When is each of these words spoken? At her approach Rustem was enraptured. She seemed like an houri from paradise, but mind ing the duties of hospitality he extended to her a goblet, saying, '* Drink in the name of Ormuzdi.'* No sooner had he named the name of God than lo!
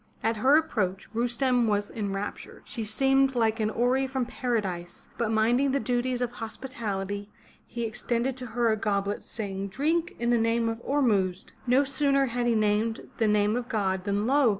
At 0.23 0.37
her 0.37 0.57
approach 0.57 1.07
Rustem 1.13 1.67
was 1.67 1.91
enraptured. 1.91 2.63
She 2.65 2.83
seemed 2.85 3.35
like 3.35 3.59
an 3.59 3.69
houri 3.69 4.07
from 4.07 4.25
paradise, 4.25 5.07
but 5.19 5.29
mind 5.29 5.59
ing 5.61 5.73
the 5.73 5.79
duties 5.79 6.23
of 6.23 6.31
hospitality 6.31 7.29
he 7.67 7.83
extended 7.83 8.35
to 8.37 8.47
her 8.47 8.71
a 8.71 8.75
goblet, 8.77 9.23
saying, 9.23 9.67
'* 9.67 9.67
Drink 9.67 10.15
in 10.17 10.31
the 10.31 10.39
name 10.39 10.69
of 10.69 10.79
Ormuzdi.'* 10.81 11.51
No 11.67 11.83
sooner 11.83 12.25
had 12.25 12.47
he 12.47 12.55
named 12.55 13.09
the 13.19 13.27
name 13.27 13.55
of 13.55 13.69
God 13.69 14.05
than 14.05 14.25
lo! 14.25 14.49